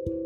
[0.00, 0.16] Oke,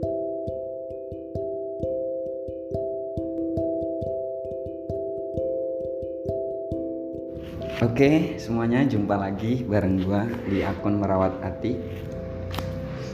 [8.38, 11.74] semuanya jumpa lagi bareng gua di akun merawat hati.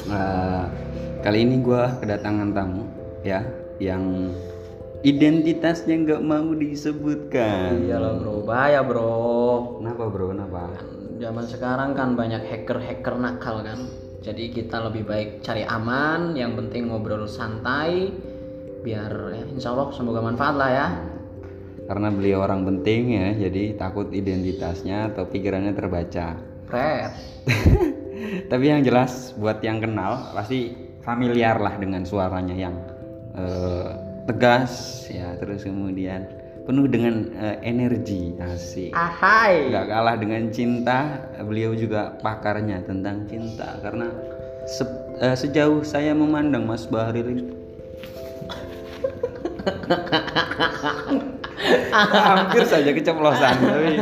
[0.05, 0.65] Eh,
[1.25, 2.85] kali ini gua kedatangan tamu
[3.25, 3.41] ya
[3.81, 4.37] yang
[5.01, 7.89] identitasnya nggak mau disebutkan.
[7.89, 9.81] Iyalah bro, bahaya bro.
[9.81, 10.37] Kenapa bro?
[10.37, 10.77] Kenapa?
[11.17, 14.10] Zaman sekarang kan banyak hacker-hacker nakal kan.
[14.21, 18.13] Jadi kita lebih baik cari aman, yang penting ngobrol santai,
[18.85, 20.89] biar ya, insya Allah semoga manfaat lah ya.
[21.89, 26.37] Karena beliau orang penting ya, jadi takut identitasnya atau pikirannya terbaca.
[26.69, 27.13] Red.
[28.53, 32.77] Tapi yang jelas buat yang kenal pasti familiar lah dengan suaranya yang
[33.35, 33.91] eh,
[34.29, 36.40] tegas ya, terus kemudian
[36.71, 38.95] penuh dengan eh, energi asik.
[38.95, 39.75] Ahai.
[39.75, 44.07] Nggak kalah dengan cinta, beliau juga pakarnya tentang cinta karena
[44.71, 47.51] se- eh, sejauh saya memandang Mas Bahril ini
[52.23, 53.93] hampir saja keceplosan tapi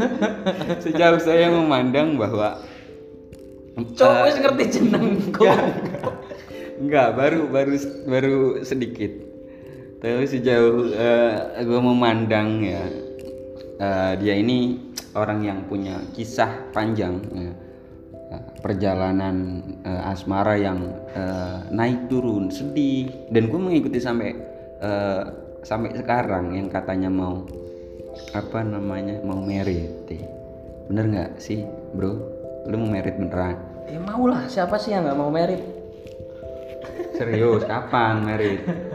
[0.86, 2.62] sejauh saya memandang bahwa
[3.78, 5.46] Cok, wis ngerti jenengku.
[6.82, 7.74] Enggak, baru baru
[8.10, 9.27] baru sedikit.
[9.98, 10.94] Tapi sejauh
[11.58, 12.82] gue memandang ya
[13.78, 14.78] eh, dia ini
[15.14, 17.50] orang yang punya kisah panjang ya.
[18.28, 20.84] Eh, perjalanan eh, asmara yang
[21.16, 24.36] eh, naik turun sedih dan gue mengikuti sampai
[24.78, 25.22] eh,
[25.64, 27.42] sampai sekarang yang katanya mau
[28.34, 30.10] apa namanya mau merit
[30.90, 31.62] bener nggak sih
[31.94, 32.18] bro
[32.66, 33.56] lu mau merit beneran
[33.88, 35.64] Ya mau lah, siapa sih yang nggak mau merit?
[37.16, 38.60] Serius, kapan merit?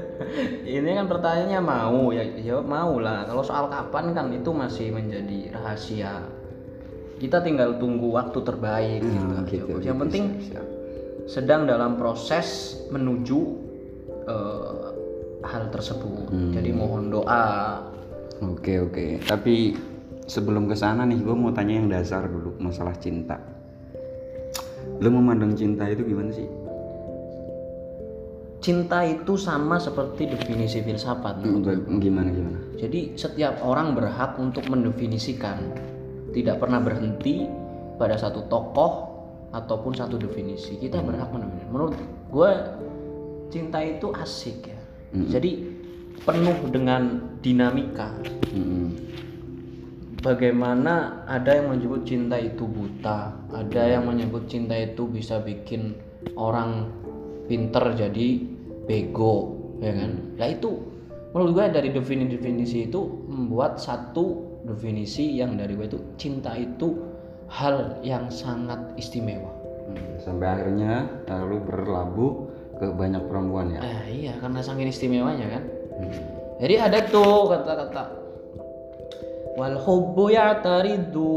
[0.64, 3.26] Ini kan pertanyaannya mau ya, ya mau lah.
[3.26, 6.24] Kalau soal kapan kan itu masih menjadi rahasia.
[7.18, 9.64] Kita tinggal tunggu waktu terbaik Hmm, gitu.
[9.70, 10.66] gitu, Yang gitu, penting siap, siap.
[11.26, 12.48] sedang dalam proses
[12.90, 13.40] menuju
[14.24, 14.84] eh,
[15.44, 16.28] hal tersebut.
[16.32, 16.52] Hmm.
[16.52, 17.80] Jadi mohon doa.
[18.44, 19.24] Oke oke.
[19.24, 19.76] Tapi
[20.24, 23.40] sebelum ke sana nih, gue mau tanya yang dasar dulu masalah cinta.
[25.00, 26.48] Lu memandang cinta itu gimana sih?
[28.64, 31.44] Cinta itu sama seperti definisi filsafat.
[31.44, 32.58] Hmm, Gimana gimana?
[32.80, 35.60] Jadi setiap orang berhak untuk mendefinisikan,
[36.32, 37.44] tidak pernah berhenti
[38.00, 39.12] pada satu tokoh
[39.52, 40.80] ataupun satu definisi.
[40.80, 41.72] Kita berhak mendefinisikan.
[41.76, 41.94] Menurut
[42.32, 42.52] gue
[43.52, 44.80] cinta itu asik ya.
[45.12, 45.52] Jadi
[46.24, 48.16] penuh dengan dinamika.
[48.56, 48.90] Mm-mm.
[50.24, 56.00] Bagaimana ada yang menyebut cinta itu buta, ada yang menyebut cinta itu bisa bikin
[56.40, 56.88] orang
[57.52, 58.53] pinter jadi
[58.86, 60.12] bego, ya kan?
[60.38, 60.72] Nah itu
[61.34, 67.00] menurut gue dari definisi-definisi itu membuat satu definisi yang dari gue itu cinta itu
[67.50, 69.52] hal yang sangat istimewa.
[69.90, 72.32] Hmm, Sampai akhirnya eh, lu berlabuh
[72.80, 73.80] ke banyak perempuan ya.
[73.84, 75.64] Eh iya karena saking istimewanya kan.
[76.00, 76.14] Hmm.
[76.64, 78.24] Jadi ada tuh kata-kata
[79.54, 81.34] wal hubbu ya'taridu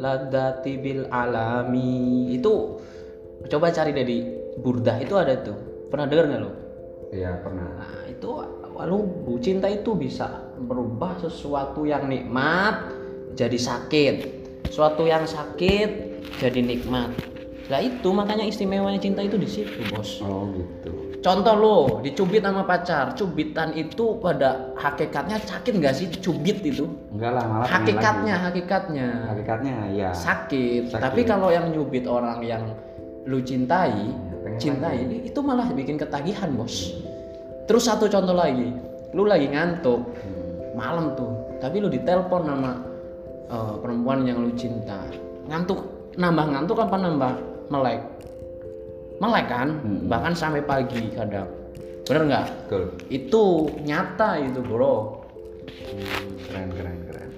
[0.00, 2.80] ladati bil alami itu
[3.48, 4.18] coba cari di
[4.58, 5.56] burdah itu ada tuh
[5.92, 6.52] pernah dengar nggak lo
[7.08, 7.68] Iya pernah.
[7.80, 8.30] nah itu
[8.78, 12.92] hubbu cinta itu bisa berubah sesuatu yang nikmat
[13.32, 14.16] jadi sakit
[14.68, 15.88] sesuatu yang sakit
[16.36, 17.10] jadi nikmat
[17.68, 21.08] lah itu makanya istimewanya cinta itu di situ bos Oh gitu.
[21.18, 26.86] Contoh lo dicubit sama pacar, cubitan itu pada hakikatnya sakit nggak sih cubit itu?
[27.10, 28.46] Enggak lah malah Hakikatnya, lagi.
[28.46, 30.10] hakikatnya Hakikatnya ya.
[30.14, 30.94] sakit.
[30.94, 31.02] Sakit.
[31.02, 32.70] Tapi kalau yang nyubit orang yang
[33.26, 34.14] lu cintai,
[34.58, 36.92] pengen cintai itu malah bikin ketagihan bos.
[37.70, 38.74] Terus satu contoh lagi,
[39.14, 40.74] lu lagi ngantuk Hmm.
[40.74, 41.30] malam tuh,
[41.62, 42.72] tapi lu ditelepon sama
[43.48, 45.08] eh, perempuan yang lu cinta,
[45.48, 47.32] ngantuk, nambah ngantuk apa nambah
[47.72, 48.02] melek?
[49.18, 50.04] Melek kan, Hmm.
[50.10, 51.48] bahkan sampai pagi kadang.
[52.04, 52.46] Bener nggak?
[53.08, 55.24] Itu nyata itu bro.
[55.68, 57.30] Hmm, keren keren keren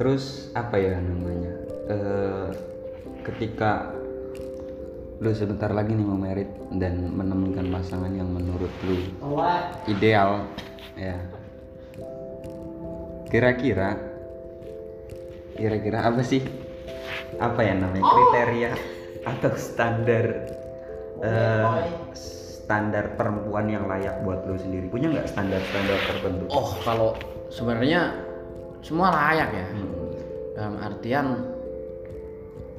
[0.00, 1.60] terus apa ya namanya
[1.90, 2.48] Eh,
[3.26, 3.90] ketika
[5.20, 6.48] lu sebentar lagi nih mau merit
[6.80, 8.96] dan menemukan pasangan yang menurut lu
[9.84, 10.48] ideal.
[10.96, 11.20] Ya.
[13.28, 14.00] Kira-kira
[15.60, 16.40] kira-kira apa sih?
[17.36, 18.00] Apa ya namanya?
[18.00, 18.72] Kriteria
[19.28, 20.24] atau standar
[21.20, 21.68] eh,
[22.16, 24.88] standar perempuan yang layak buat lu sendiri?
[24.88, 26.48] Punya nggak standar-standar tertentu?
[26.48, 27.12] Oh kalau
[27.52, 28.16] sebenarnya
[28.80, 29.66] semua layak ya.
[29.68, 29.92] Hmm.
[30.56, 31.26] Dalam artian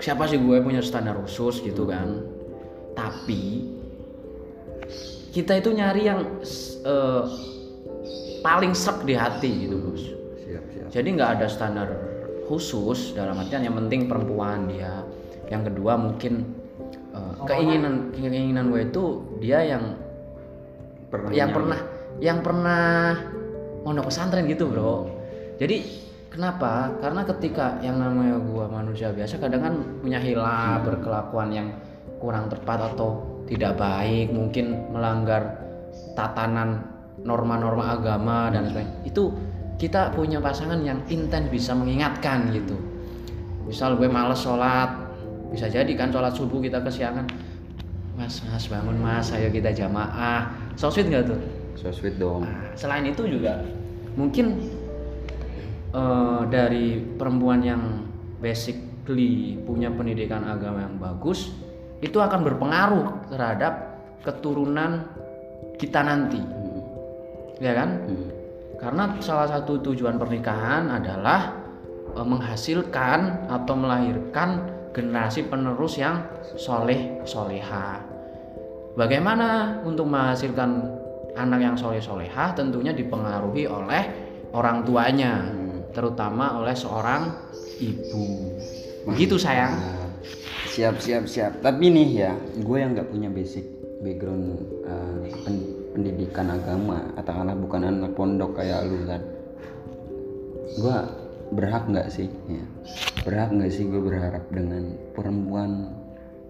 [0.01, 2.30] siapa sih gue punya standar khusus gitu kan.
[2.93, 3.43] Tapi
[5.31, 6.19] kita itu nyari yang
[6.83, 7.23] eh,
[8.43, 10.03] paling sek di hati gitu bos.
[10.43, 11.87] siap siap Jadi nggak ada standar
[12.51, 15.07] khusus dalam artian yang penting perempuan dia.
[15.47, 16.51] Yang kedua mungkin
[17.15, 19.03] eh, keinginan keinginan gue itu
[19.39, 19.95] dia yang
[21.11, 21.57] pernah yang nyari.
[21.59, 21.79] pernah
[22.23, 22.85] yang pernah
[23.83, 25.09] mondok pesantren gitu bro
[25.57, 25.83] jadi
[26.31, 31.67] kenapa karena ketika yang namanya gua manusia biasa kadang kan punya hilaf berkelakuan yang
[32.21, 35.59] kurang tepat atau tidak baik mungkin melanggar
[36.15, 36.85] tatanan
[37.21, 39.33] norma-norma agama dan sebagainya itu
[39.81, 42.77] kita punya pasangan yang intens bisa mengingatkan gitu.
[43.65, 44.93] Misal gue males sholat
[45.49, 47.25] bisa jadi kan sholat subuh kita kesiangan.
[48.13, 50.53] Mas mas bangun mas ayo kita jamaah.
[50.77, 51.41] So sweet nggak tuh?
[51.81, 52.45] So sweet dong.
[52.45, 53.65] Nah, selain itu juga
[54.13, 54.61] mungkin
[55.97, 58.05] eh, dari perempuan yang
[58.37, 61.49] basically punya pendidikan agama yang bagus
[62.01, 63.73] itu akan berpengaruh terhadap
[64.25, 65.05] keturunan
[65.77, 66.41] kita nanti.
[66.41, 66.81] Hmm.
[67.61, 67.89] ya kan?
[68.09, 68.29] Hmm.
[68.81, 71.53] karena salah satu tujuan pernikahan adalah
[72.17, 76.25] eh, menghasilkan atau melahirkan generasi penerus yang
[76.57, 78.01] soleh soleha
[78.97, 80.89] bagaimana untuk menghasilkan
[81.37, 84.03] anak yang soleh soleha tentunya dipengaruhi oleh
[84.51, 85.61] orang tuanya Hmm.
[85.95, 87.35] terutama oleh seorang
[87.79, 88.23] ibu.
[89.07, 90.00] Begitu sayang
[90.69, 91.59] siap siap siap.
[91.61, 92.31] Tapi nih ya
[92.61, 93.65] gue yang nggak punya basic
[94.01, 94.57] background
[94.87, 99.21] uh, pen- pendidikan agama katakanlah bukan anak pondok kayak lu kan
[100.71, 100.97] gue
[101.51, 102.65] berhak nggak sih ya?
[103.27, 105.91] Berhak nggak sih gue berharap dengan perempuan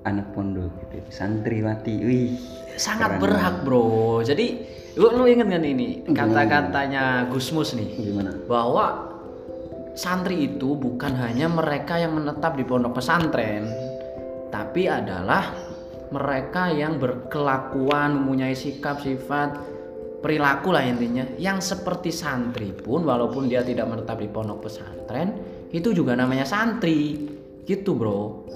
[0.06, 1.02] anak pondok gitu?
[1.10, 2.30] Santriwati wih.
[2.78, 4.22] Sangat berhak bro.
[4.22, 4.62] Jadi
[4.96, 8.32] lu, lu inget kan ini kata-katanya Gusmus nih gimana?
[8.46, 9.11] bahwa
[10.02, 13.70] santri itu bukan hanya mereka yang menetap di pondok pesantren,
[14.50, 15.54] tapi adalah
[16.10, 19.62] mereka yang berkelakuan, mempunyai sikap, sifat,
[20.26, 25.38] perilaku lah intinya, yang seperti santri pun walaupun dia tidak menetap di pondok pesantren,
[25.70, 27.30] itu juga namanya santri,
[27.70, 28.50] gitu bro.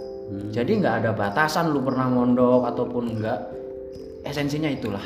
[0.50, 3.39] Jadi nggak ada batasan lu pernah mondok ataupun enggak,
[4.25, 5.06] esensinya itulah.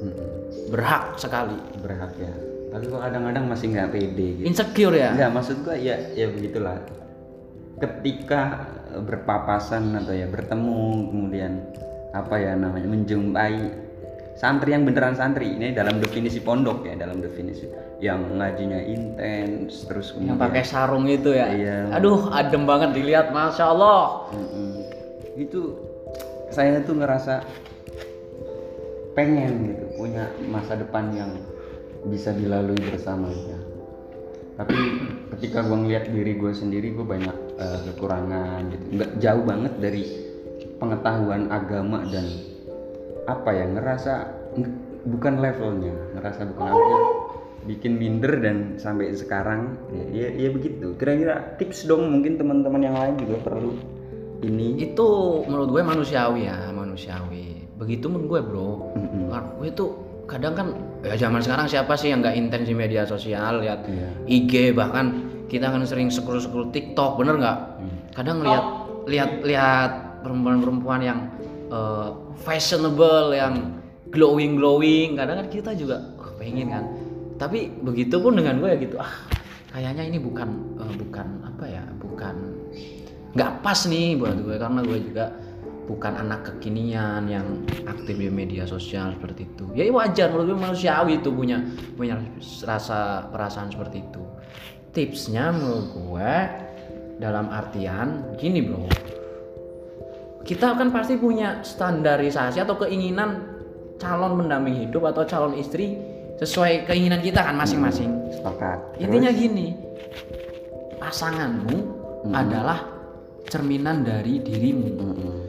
[0.00, 0.16] Hmm,
[0.72, 2.43] berhak sekali, berhak ya
[2.74, 5.14] tapi gue kadang-kadang masih nggak pede gitu insecure ya.
[5.14, 6.82] Enggak, maksud gua ya ya begitulah.
[7.78, 8.66] Ketika
[8.98, 11.62] berpapasan atau ya bertemu kemudian
[12.10, 13.70] apa ya namanya menjumpai
[14.34, 17.70] santri yang beneran santri ini dalam definisi pondok ya dalam definisi
[18.02, 21.54] yang ngajinya intens terus yang kemudian pakai sarung itu ya.
[21.54, 21.78] Iya.
[21.94, 24.26] Aduh, adem banget dilihat, masya Allah.
[24.34, 24.82] Mm-mm.
[25.34, 25.74] itu
[26.54, 27.42] saya tuh ngerasa
[29.18, 31.30] pengen gitu punya masa depan yang
[32.08, 33.58] bisa dilalui bersamanya
[34.54, 34.76] tapi
[35.34, 40.02] ketika gue ngeliat diri gue sendiri gue banyak eh, kekurangan gitu nggak jauh banget dari
[40.78, 42.26] pengetahuan agama dan
[43.24, 44.12] apa ya ngerasa
[44.54, 44.78] nge-
[45.10, 47.00] bukan levelnya ngerasa bukan levelnya
[47.64, 52.96] bikin minder dan sampai sekarang ya, ya, ya begitu kira-kira tips dong mungkin teman-teman yang
[53.00, 53.72] lain juga perlu
[54.44, 55.08] ini Itu
[55.48, 57.64] menurut gue manusiawi ya, manusiawi.
[57.80, 58.70] Begitu menurut gue bro.
[58.92, 59.32] Mm-mm.
[59.32, 59.90] Karena gue tuh
[60.24, 60.66] kadang kan
[61.04, 64.08] ya zaman sekarang siapa sih yang nggak intens di media sosial lihat Iya.
[64.24, 67.58] IG bahkan kita kan sering scroll scroll TikTok bener nggak?
[67.78, 67.96] Hmm.
[68.16, 68.64] Kadang lihat
[69.04, 69.90] lihat lihat
[70.24, 71.18] perempuan-perempuan yang
[71.68, 72.08] eh,
[72.40, 73.76] fashionable yang
[74.14, 76.84] glowing glowing kadang kan kita juga oh, pengen kan
[77.34, 79.10] tapi begitu pun dengan gue ya gitu ah
[79.74, 80.48] kayaknya ini bukan
[80.78, 82.34] eh, bukan apa ya bukan
[83.34, 85.24] nggak pas nih buat gue karena gue juga
[85.84, 87.44] bukan anak kekinian yang
[87.84, 89.64] aktif di media sosial seperti itu.
[89.76, 91.60] Ya wajar menurut gue manusiawi itu punya
[91.96, 92.20] punya
[92.64, 94.22] rasa perasaan seperti itu.
[94.94, 96.32] Tipsnya menurut gue
[97.20, 98.88] dalam artian gini bro.
[100.44, 103.48] Kita kan pasti punya standarisasi atau keinginan
[103.96, 105.96] calon pendamping hidup atau calon istri
[106.36, 108.10] sesuai keinginan kita kan masing-masing.
[108.32, 109.00] Sepakat.
[109.00, 109.72] Intinya gini
[111.00, 111.76] pasanganmu
[112.32, 112.80] adalah
[113.48, 114.88] cerminan dari dirimu.
[114.96, 115.43] Mm-mm.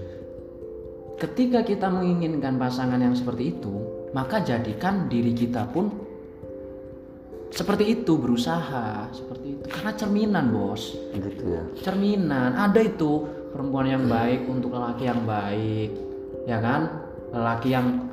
[1.16, 3.74] Ketika kita menginginkan pasangan yang seperti itu
[4.16, 6.06] maka jadikan diri kita pun
[7.56, 9.64] seperti itu berusaha seperti itu.
[9.72, 10.92] Karena cerminan bos.
[11.16, 11.64] Gitu ya.
[11.80, 12.52] Cerminan.
[12.52, 13.24] Ada itu
[13.56, 15.92] perempuan yang baik untuk lelaki yang baik
[16.44, 16.92] ya kan?
[17.32, 18.12] Lelaki yang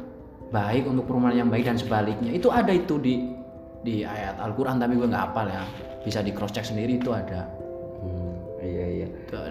[0.54, 2.30] baik untuk perempuan yang baik dan sebaliknya.
[2.30, 3.35] Itu ada itu di
[3.82, 5.66] di ayat Al-Quran tapi gue nggak hafal ya.
[6.06, 7.47] Bisa di cross check sendiri itu ada.
[7.99, 9.09] Hmm, iya iya.
[9.11, 9.50] Itu ada.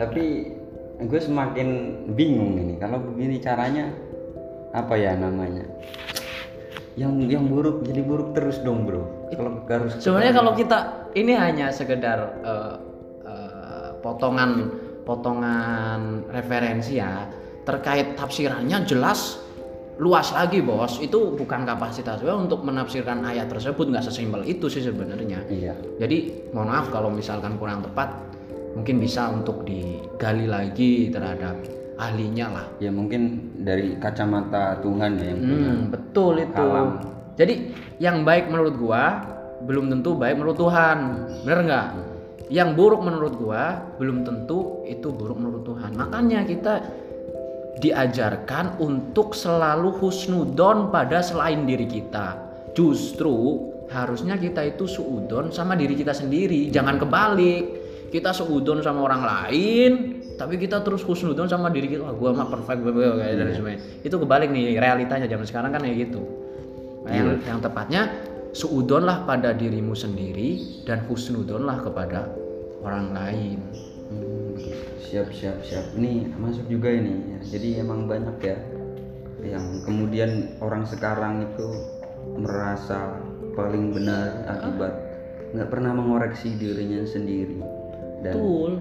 [1.06, 1.68] Gue semakin
[2.14, 2.74] bingung ini.
[2.78, 3.90] Kalau begini caranya
[4.72, 5.66] apa ya namanya?
[7.00, 9.32] Yang yang buruk jadi buruk terus dong bro.
[9.32, 10.78] Kalau harus sebenarnya kalau kita
[11.16, 12.76] ini hanya sekedar eh,
[13.26, 14.70] eh, potongan
[15.08, 17.26] potongan referensi ya.
[17.62, 19.38] Terkait tafsirannya jelas
[20.02, 20.98] luas lagi bos.
[21.00, 23.90] Itu bukan kapasitas gue untuk menafsirkan ayat tersebut.
[23.90, 25.46] Nggak sesimpel itu sih sebenarnya.
[25.48, 25.74] Iya.
[26.02, 28.31] Jadi mohon maaf kalau misalkan kurang tepat
[28.76, 31.60] mungkin bisa untuk digali lagi terhadap
[32.02, 36.58] ahlinya lah ya mungkin dari kacamata Tuhan ya yang punya Hmm, betul itu.
[36.58, 36.90] Kalam.
[37.38, 37.56] Jadi
[38.02, 39.04] yang baik menurut gua
[39.62, 40.98] belum tentu baik menurut Tuhan.
[41.46, 41.88] Bener nggak?
[42.50, 43.64] Yang buruk menurut gua
[44.02, 45.94] belum tentu itu buruk menurut Tuhan.
[45.96, 46.82] Makanya kita
[47.82, 52.36] diajarkan untuk selalu husnudon pada selain diri kita.
[52.74, 57.81] Justru harusnya kita itu suudon sama diri kita sendiri, jangan kebalik.
[58.12, 59.92] Kita suudon sama orang lain,
[60.36, 62.04] tapi kita terus husnudon sama diri kita.
[62.04, 63.80] Wah, gua mah perfect bebe kayak dan semuanya.
[64.04, 66.22] Itu kebalik nih realitanya zaman sekarang kan kayak gitu.
[67.08, 68.12] Nah, yang, yang tepatnya
[68.52, 72.28] suudonlah pada dirimu sendiri dan husnudonlah kepada
[72.84, 73.60] orang lain.
[74.12, 74.60] Hmm,
[75.12, 77.40] siap siap siap ini masuk juga ini ya.
[77.56, 78.56] jadi emang banyak ya
[79.44, 81.68] yang kemudian orang sekarang itu
[82.40, 83.20] merasa
[83.52, 84.94] paling benar akibat
[85.52, 87.60] nggak pernah mengoreksi dirinya sendiri
[88.22, 88.72] dan Betul.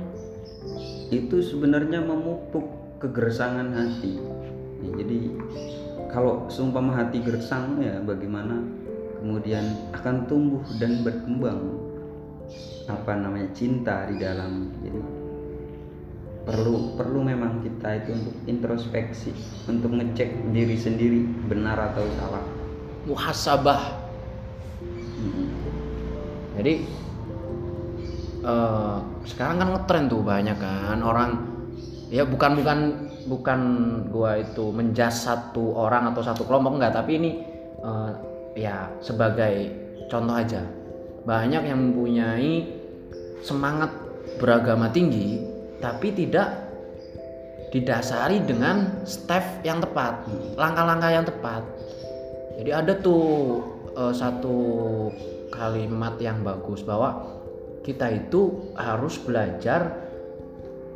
[1.10, 2.68] itu sebenarnya memupuk
[3.00, 4.20] kegersangan hati
[4.80, 5.18] Ya, jadi
[6.08, 8.64] kalau seumpama hati gersang ya bagaimana
[9.20, 11.60] kemudian akan tumbuh dan berkembang
[12.88, 15.00] apa namanya cinta di dalam jadi
[16.48, 19.36] perlu perlu memang kita itu untuk introspeksi
[19.68, 22.44] untuk ngecek diri sendiri benar atau salah
[23.00, 23.96] Muhasabah.
[25.20, 25.48] Mm-mm.
[26.60, 26.84] Jadi
[28.40, 28.96] eh,
[29.28, 31.30] sekarang kan ngetren tuh banyak kan orang
[32.10, 32.78] ya bukan bukan
[33.28, 33.60] bukan
[34.10, 37.30] gua itu menjas satu orang atau satu kelompok enggak tapi ini
[37.80, 38.10] eh,
[38.58, 39.70] ya sebagai
[40.10, 40.62] contoh aja.
[41.20, 42.64] Banyak yang mempunyai
[43.44, 43.92] semangat
[44.40, 45.40] beragama tinggi
[45.80, 46.68] tapi tidak
[47.70, 50.26] didasari dengan step yang tepat
[50.58, 51.62] langkah-langkah yang tepat.
[52.58, 53.24] Jadi ada tuh
[53.94, 54.56] eh, satu
[55.54, 57.39] kalimat yang bagus bahwa
[57.80, 60.08] kita itu harus belajar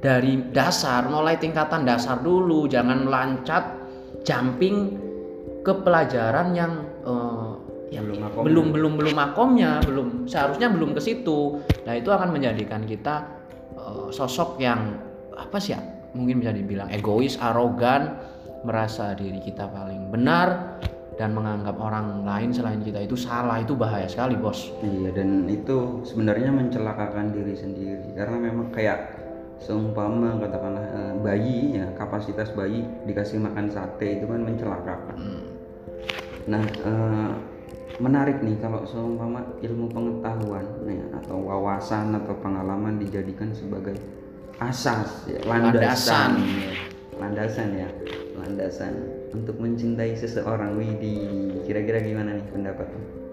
[0.05, 3.65] dari dasar, mulai tingkatan dasar dulu, jangan melancat
[4.21, 5.01] jumping
[5.65, 6.73] ke pelajaran yang
[7.09, 7.53] eh,
[7.95, 8.45] yang Belum makomnya.
[8.45, 11.63] belum belum belum makomnya, belum seharusnya belum ke situ.
[11.87, 13.25] Nah, itu akan menjadikan kita
[13.81, 15.01] eh, sosok yang
[15.33, 15.81] apa sih ya?
[16.15, 18.15] Mungkin bisa dibilang egois, arogan,
[18.65, 20.79] merasa diri kita paling benar
[21.15, 26.03] dan menganggap orang lain selain kita itu salah itu bahaya sekali bos Iya dan itu
[26.03, 29.25] sebenarnya mencelakakan diri sendiri karena memang kayak
[29.63, 35.17] seumpama katakanlah eh, bayi ya kapasitas bayi dikasih makan sate itu kan mencelakakan.
[36.51, 37.31] Nah eh,
[38.03, 43.95] menarik nih kalau seumpama ilmu pengetahuan nih, atau wawasan atau pengalaman dijadikan sebagai
[44.59, 46.35] asas ya, Landasan.
[46.35, 46.73] landasan ya.
[47.19, 47.89] landasan ya
[48.39, 48.95] landasan
[49.35, 51.19] untuk mencintai seseorang Widi.
[51.67, 53.25] Kira-kira gimana nih pendapatmu?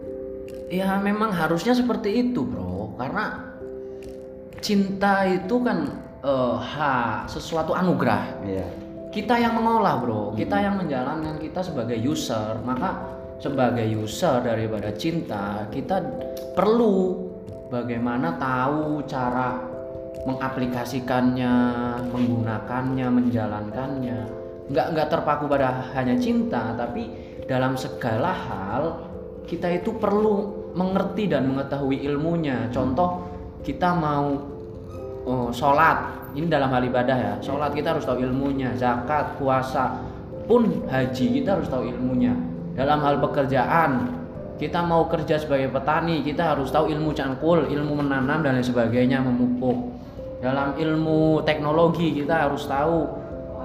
[0.72, 2.96] ya memang harusnya seperti itu bro.
[2.96, 3.52] Karena
[4.64, 5.92] cinta itu kan
[6.24, 8.24] eh, ha sesuatu anugerah.
[8.48, 8.68] Iya.
[9.12, 10.32] kita yang mengolah bro.
[10.40, 12.64] Kita yang menjalankan kita sebagai user.
[12.64, 16.00] Maka sebagai user daripada cinta kita
[16.56, 17.28] perlu
[17.68, 19.60] bagaimana tahu cara
[20.24, 21.54] mengaplikasikannya
[22.14, 24.41] menggunakannya menjalankannya
[24.72, 27.12] nggak nggak terpaku pada hanya cinta tapi
[27.46, 28.84] dalam segala hal
[29.44, 32.72] kita itu perlu mengerti dan mengetahui ilmunya.
[32.72, 33.28] Contoh
[33.68, 34.40] kita mau
[35.28, 36.32] oh, sholat.
[36.32, 37.34] Ini dalam hal ibadah ya.
[37.44, 38.72] Sholat kita harus tahu ilmunya.
[38.80, 40.00] Zakat puasa
[40.48, 42.32] pun haji kita harus tahu ilmunya.
[42.72, 44.16] Dalam hal pekerjaan
[44.56, 49.20] kita mau kerja sebagai petani kita harus tahu ilmu cangkul ilmu menanam dan lain sebagainya
[49.20, 50.00] memupuk.
[50.40, 53.21] Dalam ilmu teknologi kita harus tahu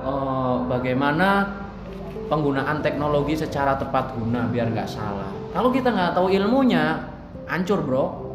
[0.07, 1.29] eh, bagaimana
[2.27, 5.31] penggunaan teknologi secara tepat guna biar nggak salah.
[5.55, 7.07] Kalau kita nggak tahu ilmunya
[7.47, 8.26] hancur bro